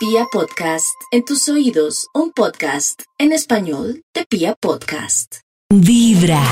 [0.00, 5.40] Pia Podcast, en tus oídos, un podcast en español de Pia Podcast.
[5.70, 6.42] Vibra.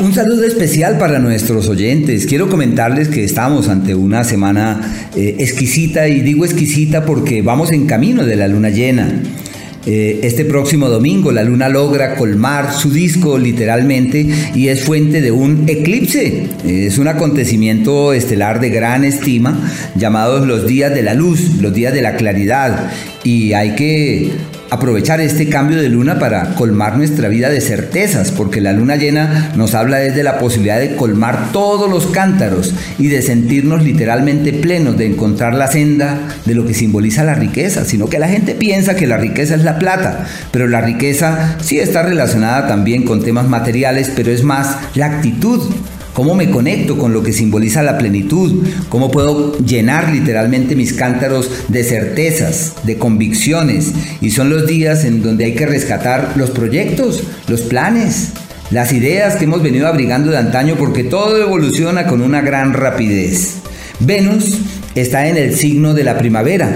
[0.00, 2.26] Un saludo especial para nuestros oyentes.
[2.26, 7.86] Quiero comentarles que estamos ante una semana eh, exquisita y digo exquisita porque vamos en
[7.86, 9.22] camino de la luna llena.
[9.86, 15.30] Eh, este próximo domingo la luna logra colmar su disco literalmente y es fuente de
[15.30, 16.46] un eclipse.
[16.66, 19.58] Es un acontecimiento estelar de gran estima
[19.94, 22.90] llamados los días de la luz, los días de la claridad.
[23.24, 24.32] Y hay que
[24.70, 29.52] aprovechar este cambio de luna para colmar nuestra vida de certezas, porque la luna llena
[29.56, 34.98] nos habla desde la posibilidad de colmar todos los cántaros y de sentirnos literalmente plenos,
[34.98, 38.96] de encontrar la senda de lo que simboliza la riqueza, sino que la gente piensa
[38.96, 43.48] que la riqueza es la plata, pero la riqueza sí está relacionada también con temas
[43.48, 45.62] materiales, pero es más la actitud
[46.18, 48.66] ¿Cómo me conecto con lo que simboliza la plenitud?
[48.88, 53.92] ¿Cómo puedo llenar literalmente mis cántaros de certezas, de convicciones?
[54.20, 58.30] Y son los días en donde hay que rescatar los proyectos, los planes,
[58.72, 63.58] las ideas que hemos venido abrigando de antaño porque todo evoluciona con una gran rapidez.
[64.00, 64.58] Venus
[64.94, 66.74] está en el signo de la primavera,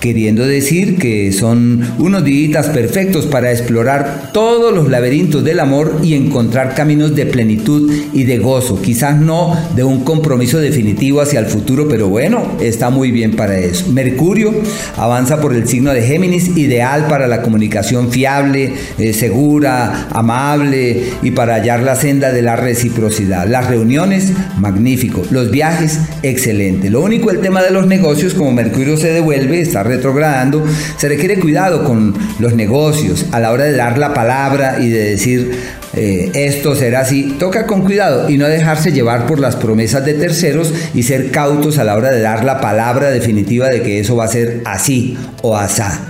[0.00, 6.14] queriendo decir que son unos días perfectos para explorar todos los laberintos del amor y
[6.14, 8.80] encontrar caminos de plenitud y de gozo.
[8.80, 13.58] Quizás no de un compromiso definitivo hacia el futuro, pero bueno, está muy bien para
[13.58, 13.88] eso.
[13.88, 14.54] Mercurio
[14.96, 21.30] avanza por el signo de Géminis, ideal para la comunicación fiable, eh, segura, amable y
[21.32, 23.48] para hallar la senda de la reciprocidad.
[23.48, 25.22] Las reuniones, magnífico.
[25.30, 26.90] Los viajes, excelente.
[26.90, 30.64] Lo único el tema de los negocios, como Mercurio se devuelve, está retrogradando,
[30.96, 35.10] se requiere cuidado con los negocios a la hora de dar la palabra y de
[35.10, 35.52] decir
[35.96, 37.36] eh, esto será así.
[37.38, 41.78] Toca con cuidado y no dejarse llevar por las promesas de terceros y ser cautos
[41.78, 45.16] a la hora de dar la palabra definitiva de que eso va a ser así
[45.42, 46.00] o asá.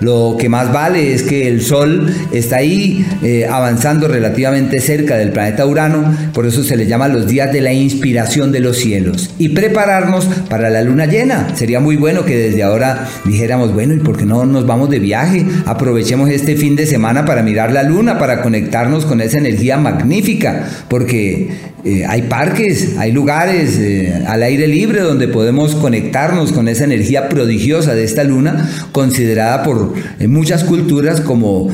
[0.00, 5.30] Lo que más vale es que el Sol está ahí eh, avanzando relativamente cerca del
[5.30, 9.30] planeta Urano, por eso se le llama los días de la inspiración de los cielos.
[9.36, 11.54] Y prepararnos para la luna llena.
[11.54, 15.00] Sería muy bueno que desde ahora dijéramos, bueno, ¿y por qué no nos vamos de
[15.00, 15.44] viaje?
[15.66, 20.66] Aprovechemos este fin de semana para mirar la luna, para conectarnos con esa energía magnífica,
[20.88, 21.50] porque
[21.84, 27.28] eh, hay parques, hay lugares eh, al aire libre donde podemos conectarnos con esa energía
[27.28, 31.70] prodigiosa de esta luna, considerada por eh, muchas culturas como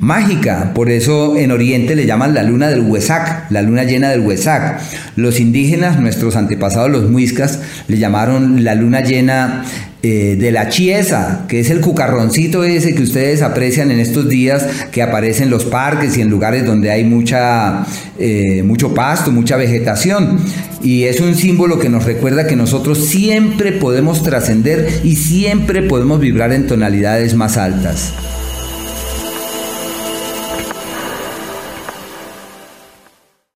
[0.00, 0.72] mágica.
[0.74, 4.80] Por eso en Oriente le llaman la luna del Huesac, la luna llena del Huesac.
[5.16, 9.64] Los indígenas, nuestros antepasados, los muiscas, le llamaron la luna llena
[10.08, 14.64] eh, de la chiesa, que es el cucarroncito ese que ustedes aprecian en estos días,
[14.92, 17.84] que aparece en los parques y en lugares donde hay mucha,
[18.16, 20.38] eh, mucho pasto, mucha vegetación.
[20.80, 26.20] Y es un símbolo que nos recuerda que nosotros siempre podemos trascender y siempre podemos
[26.20, 28.14] vibrar en tonalidades más altas.